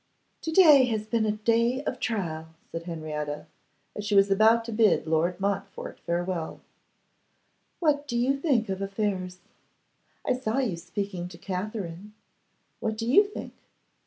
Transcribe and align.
'To 0.41 0.51
day 0.51 0.85
has 0.85 1.05
been 1.05 1.27
a 1.27 1.31
day 1.31 1.83
of 1.83 1.99
trial,' 1.99 2.47
said 2.71 2.85
Henrietta, 2.85 3.45
as 3.95 4.03
she 4.03 4.15
was 4.15 4.31
about 4.31 4.65
to 4.65 4.71
bid 4.71 5.05
Lord 5.05 5.39
Montfort 5.39 5.99
farewell. 6.07 6.59
'What 7.79 8.07
do 8.07 8.17
you 8.17 8.35
think 8.35 8.67
of 8.67 8.81
affairs? 8.81 9.41
I 10.25 10.33
saw 10.33 10.57
you 10.57 10.75
speaking 10.75 11.27
to 11.27 11.37
Katherine. 11.37 12.15
What 12.79 12.97
do 12.97 13.05
you 13.07 13.23
think? 13.25 13.53